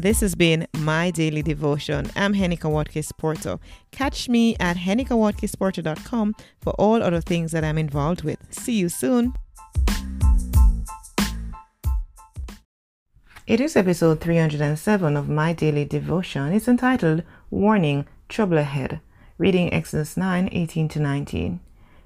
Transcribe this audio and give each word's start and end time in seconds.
This 0.00 0.20
has 0.20 0.34
been 0.34 0.66
my 0.78 1.10
daily 1.10 1.42
devotion. 1.42 2.10
I'm 2.16 2.32
Henika 2.32 2.70
Watkins 2.70 3.12
Porto. 3.12 3.60
Catch 3.90 4.26
me 4.26 4.56
at 4.58 4.78
henikawatkinsporto.com 4.78 6.34
for 6.62 6.72
all 6.78 7.02
other 7.02 7.20
things 7.20 7.52
that 7.52 7.62
I'm 7.62 7.76
involved 7.76 8.22
with. 8.24 8.38
See 8.50 8.72
you 8.72 8.88
soon. 8.88 9.34
It 13.46 13.60
is 13.60 13.76
episode 13.76 14.20
307 14.20 15.14
of 15.14 15.28
my 15.28 15.52
daily 15.52 15.84
devotion. 15.84 16.54
It's 16.54 16.68
entitled 16.68 17.22
Warning 17.50 18.06
Trouble 18.30 18.56
Ahead, 18.56 19.00
reading 19.36 19.72
Exodus 19.74 20.16
9 20.16 20.48
18 20.50 20.88
to 20.88 21.00
19. 21.00 21.60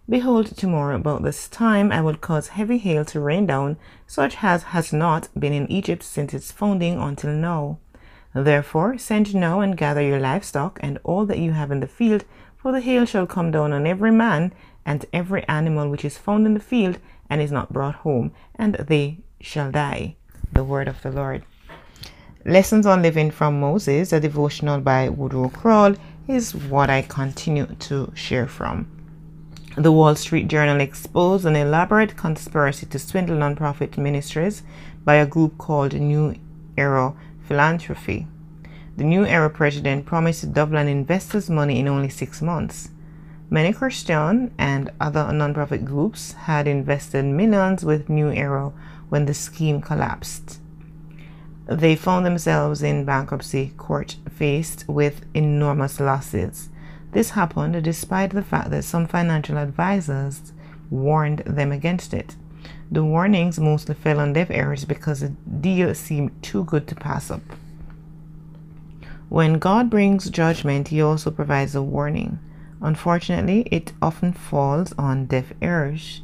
Behold, 0.09 0.57
tomorrow 0.57 0.95
about 0.95 1.25
this 1.25 1.49
time 1.49 1.91
I 1.91 2.01
will 2.01 2.15
cause 2.15 2.49
heavy 2.49 2.79
hail 2.79 3.05
to 3.07 3.19
rain 3.19 3.45
down, 3.45 3.77
such 4.07 4.45
as 4.45 4.63
has 4.65 4.93
not 4.93 5.29
been 5.37 5.53
in 5.53 5.69
Egypt 5.69 6.05
since 6.05 6.33
its 6.33 6.53
founding 6.53 6.97
until 7.01 7.33
now. 7.33 7.79
Therefore 8.33 8.99
send 8.99 9.35
now 9.35 9.59
and 9.59 9.77
gather 9.77 10.03
your 10.03 10.21
livestock 10.21 10.79
and 10.81 11.01
all 11.03 11.27
that 11.27 11.41
you 11.41 11.53
have 11.53 11.73
in 11.73 11.81
the 11.81 11.89
field, 11.89 12.25
for 12.57 12.71
the 12.71 12.81
hail 12.81 13.05
shall 13.05 13.27
come 13.27 13.51
down 13.51 13.73
on 13.73 13.85
every 13.85 14.13
man 14.13 14.53
and 14.85 15.07
every 15.13 15.43
animal 15.49 15.91
which 15.91 16.05
is 16.05 16.17
found 16.17 16.47
in 16.47 16.55
the 16.55 16.61
field 16.61 16.99
and 17.29 17.43
is 17.43 17.51
not 17.51 17.73
brought 17.73 17.97
home, 17.97 18.31
and 18.55 18.75
they 18.75 19.19
shall 19.41 19.73
die. 19.73 20.15
The 20.53 20.63
word 20.63 20.87
of 20.87 21.03
the 21.03 21.11
Lord. 21.11 21.43
Lessons 22.45 22.87
on 22.87 23.03
Living 23.03 23.33
from 23.33 23.59
Moses, 23.59 24.13
a 24.13 24.21
devotional 24.21 24.81
by 24.81 25.09
Woodrow 25.09 25.49
Kroll, 25.49 25.97
is 26.29 26.55
what 26.55 26.91
I 26.91 27.03
continue 27.03 27.67
to 27.81 28.13
share 28.15 28.47
from. 28.47 28.87
The 29.77 29.93
Wall 29.93 30.15
Street 30.15 30.49
Journal 30.49 30.81
exposed 30.81 31.45
an 31.45 31.55
elaborate 31.55 32.17
conspiracy 32.17 32.87
to 32.87 32.99
swindle 32.99 33.37
nonprofit 33.37 33.99
ministries 33.99 34.63
by 35.05 35.17
a 35.17 35.27
group 35.27 35.59
called 35.59 35.93
New 35.93 36.35
Era 36.79 37.13
Philanthropy. 37.47 38.27
The 38.97 39.05
New 39.05 39.27
Era 39.27 39.51
president 39.51 40.07
promised 40.07 40.41
to 40.41 40.47
double 40.47 40.79
an 40.79 40.89
investor's 40.89 41.51
money 41.51 41.79
in 41.79 41.89
only 41.89 42.09
six 42.09 42.41
months. 42.41 42.89
Many 43.51 43.75
Christian 43.75 44.51
and 44.57 44.91
other 44.99 45.25
nonprofit 45.25 45.85
groups 45.85 46.33
had 46.33 46.67
invested 46.67 47.27
millions 47.27 47.85
with 47.85 48.09
New 48.09 48.31
Era 48.31 48.73
when 49.11 49.27
the 49.27 49.35
scheme 49.35 49.83
collapsed. 49.83 50.59
They 51.67 51.97
found 51.97 52.25
themselves 52.25 52.83
in 52.83 53.05
bankruptcy 53.05 53.75
court 53.77 54.17
faced 54.31 54.89
with 54.89 55.27
enormous 55.35 56.01
losses. 56.01 56.71
This 57.17 57.31
happened 57.31 57.83
despite 57.83 58.33
the 58.33 58.43
fact 58.43 58.69
that 58.73 58.85
some 58.85 59.07
financial 59.07 59.57
advisors 59.57 60.53
warned 60.91 61.39
them 61.47 61.73
against 61.73 62.13
it. 62.13 62.37
The 62.91 63.03
warnings 63.03 63.59
mostly 63.59 63.95
fell 63.95 64.21
on 64.21 64.35
deaf 64.35 64.51
ears 64.51 64.85
because 64.85 65.21
the 65.21 65.31
deal 65.31 65.95
seemed 65.95 66.43
too 66.43 66.65
good 66.65 66.87
to 66.89 66.95
pass 66.95 67.31
up. 67.31 67.41
When 69.31 69.59
God 69.59 69.89
brings 69.89 70.29
judgment, 70.29 70.89
He 70.89 71.01
also 71.01 71.31
provides 71.31 71.75
a 71.75 71.81
warning. 71.81 72.39
Unfortunately, 72.83 73.63
it 73.71 73.95
often 74.03 74.35
falls 74.35 74.93
on 74.99 75.25
deaf 75.25 75.55
ears. 75.63 76.21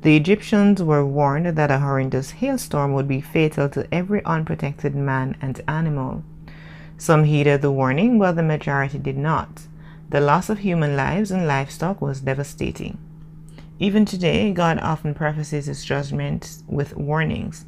The 0.00 0.16
Egyptians 0.16 0.82
were 0.82 1.06
warned 1.06 1.54
that 1.56 1.70
a 1.70 1.78
horrendous 1.78 2.32
hailstorm 2.32 2.94
would 2.94 3.06
be 3.06 3.20
fatal 3.20 3.68
to 3.68 3.86
every 3.94 4.24
unprotected 4.24 4.96
man 4.96 5.36
and 5.40 5.62
animal. 5.68 6.24
Some 6.98 7.22
heeded 7.22 7.62
the 7.62 7.70
warning, 7.70 8.18
while 8.18 8.34
the 8.34 8.42
majority 8.42 8.98
did 8.98 9.16
not. 9.16 9.68
The 10.12 10.20
loss 10.20 10.50
of 10.50 10.58
human 10.58 10.94
lives 10.94 11.30
and 11.30 11.46
livestock 11.46 12.02
was 12.02 12.20
devastating. 12.20 12.98
Even 13.78 14.04
today, 14.04 14.52
God 14.52 14.78
often 14.80 15.14
prefaces 15.14 15.64
his 15.64 15.86
judgments 15.86 16.62
with 16.68 16.94
warnings. 16.98 17.64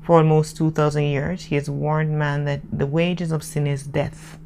For 0.00 0.16
almost 0.16 0.56
2,000 0.56 1.02
years, 1.02 1.44
he 1.44 1.54
has 1.56 1.68
warned 1.68 2.18
man 2.18 2.46
that 2.46 2.62
the 2.72 2.86
wages 2.86 3.30
of 3.30 3.44
sin 3.44 3.66
is 3.66 3.86
death. 3.86 4.38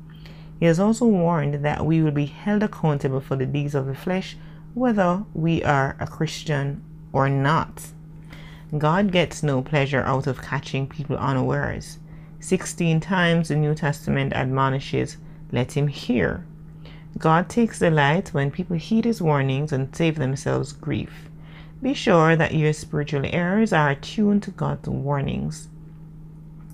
He 0.59 0.67
has 0.67 0.81
also 0.81 1.07
warned 1.07 1.65
that 1.65 1.87
we 1.87 2.03
will 2.03 2.11
be 2.11 2.27
held 2.27 2.65
accountable 2.65 3.21
for 3.21 3.37
the 3.37 3.47
deeds 3.47 3.77
of 3.77 3.87
the 3.87 3.95
flesh, 3.95 4.37
whether 4.75 5.23
we 5.33 5.63
are 5.63 5.95
a 6.01 6.09
Christian 6.09 6.83
or 7.13 7.29
not. 7.29 7.81
God 8.77 9.13
gets 9.13 9.45
no 9.45 9.63
pleasure 9.63 10.03
out 10.03 10.27
of 10.27 10.43
catching 10.43 10.89
people 10.89 11.17
unawares. 11.17 12.01
Sixteen 12.41 12.99
times 12.99 13.51
the 13.51 13.55
New 13.55 13.77
Testament 13.77 14.33
admonishes, 14.33 15.19
let 15.53 15.77
him 15.77 15.87
hear. 15.87 16.45
God 17.19 17.49
takes 17.49 17.79
delight 17.79 18.35
when 18.35 18.51
people 18.51 18.77
heed 18.77 19.07
his 19.07 19.23
warnings 19.23 19.73
and 19.73 19.95
save 19.95 20.17
themselves 20.17 20.73
grief. 20.73 21.31
Be 21.83 21.95
sure 21.95 22.37
that 22.37 22.55
your 22.55 22.73
spiritual 22.73 23.25
ears 23.25 23.73
are 23.73 23.91
attuned 23.91 24.43
to 24.45 24.51
God's 24.51 24.89
warnings. 24.89 25.69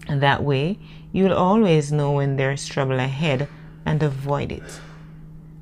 And 0.08 0.20
that 0.22 0.42
way, 0.42 0.78
you'll 1.12 1.34
always 1.34 1.92
know 1.92 2.12
when 2.12 2.36
there's 2.36 2.66
trouble 2.66 2.98
ahead 2.98 3.48
and 3.86 4.02
avoid 4.02 4.50
it. 4.50 4.80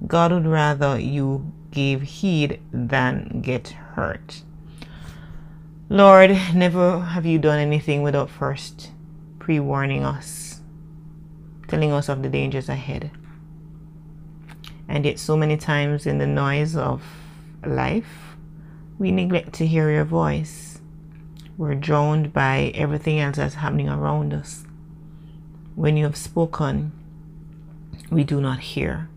God 0.06 0.32
would 0.32 0.46
rather 0.46 0.98
you 0.98 1.52
give 1.70 2.02
heed 2.02 2.60
than 2.72 3.42
get 3.42 3.68
hurt. 3.68 4.42
Lord, 5.88 6.30
never 6.54 7.00
have 7.00 7.26
you 7.26 7.38
done 7.38 7.58
anything 7.58 8.02
without 8.02 8.30
first 8.30 8.92
pre 9.38 9.60
warning 9.60 10.04
us, 10.04 10.60
telling 11.68 11.92
us 11.92 12.08
of 12.08 12.22
the 12.22 12.28
dangers 12.28 12.68
ahead. 12.68 13.10
And 14.90 15.04
yet, 15.04 15.20
so 15.20 15.36
many 15.36 15.56
times 15.56 16.04
in 16.04 16.18
the 16.18 16.26
noise 16.26 16.74
of 16.74 17.00
life, 17.64 18.34
we 18.98 19.12
neglect 19.12 19.52
to 19.54 19.66
hear 19.66 19.88
your 19.88 20.04
voice. 20.04 20.80
We're 21.56 21.76
drowned 21.76 22.32
by 22.32 22.72
everything 22.74 23.20
else 23.20 23.36
that's 23.36 23.54
happening 23.54 23.88
around 23.88 24.34
us. 24.34 24.64
When 25.76 25.96
you 25.96 26.04
have 26.04 26.16
spoken, 26.16 26.90
we 28.10 28.24
do 28.24 28.40
not 28.40 28.58
hear. 28.58 29.08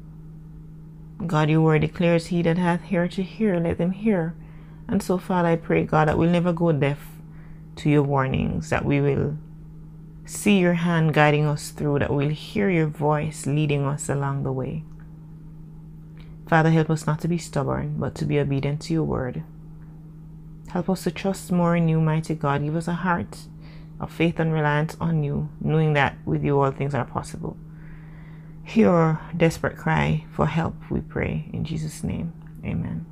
God, 1.26 1.50
your 1.50 1.62
word 1.62 1.82
declares, 1.82 2.28
He 2.28 2.44
that 2.44 2.60
hath 2.60 2.92
ear 2.92 3.08
to 3.08 3.24
hear, 3.24 3.60
let 3.60 3.80
them 3.80 3.92
hear. 3.92 4.36
And 4.88 5.02
so, 5.02 5.18
Father, 5.18 5.50
I 5.50 5.56
pray, 5.56 5.86
God, 5.86 6.08
that 6.08 6.20
we'll 6.20 6.30
never 6.30 6.54
go 6.54 6.72
deaf 6.72 7.08
to 7.78 7.90
your 7.90 8.04
warnings, 8.04 8.70
that 8.70 8.86
we 8.86 9.02
will 9.02 9.38
see 10.26 10.60
your 10.60 10.76
hand 10.76 11.16
guiding 11.16 11.48
us 11.48 11.72
through, 11.72 12.00
that 12.00 12.14
we'll 12.14 12.30
hear 12.30 12.70
your 12.70 12.88
voice 12.88 13.48
leading 13.48 13.86
us 13.86 14.08
along 14.08 14.44
the 14.44 14.52
way. 14.52 14.84
Father, 16.48 16.70
help 16.70 16.90
us 16.90 17.08
not 17.08 17.20
to 17.22 17.28
be 17.28 17.38
stubborn, 17.38 17.96
but 17.98 18.16
to 18.16 18.26
be 18.26 18.40
obedient 18.40 18.82
to 18.82 18.94
your 18.94 19.04
word. 19.04 19.44
Help 20.70 20.90
us 20.90 21.04
to 21.04 21.12
trust 21.12 21.52
more 21.52 21.76
in 21.76 21.88
you, 21.88 22.02
mighty 22.02 22.36
God. 22.36 22.64
Give 22.64 22.76
us 22.76 22.88
a 22.88 22.94
heart 22.94 23.38
of 24.00 24.12
faith 24.12 24.40
and 24.40 24.52
reliance 24.52 24.98
on 25.00 25.24
you, 25.24 25.50
knowing 25.62 25.94
that 25.94 26.18
with 26.26 26.44
you 26.44 26.60
all 26.60 26.72
things 26.72 26.94
are 26.94 27.06
possible. 27.06 27.58
Hear 28.64 28.90
our 28.90 29.22
desperate 29.36 29.78
cry 29.78 30.26
for 30.32 30.48
help, 30.48 30.76
we 30.90 31.02
pray. 31.02 31.50
In 31.54 31.64
Jesus' 31.64 32.04
name, 32.04 32.34
amen. 32.66 33.06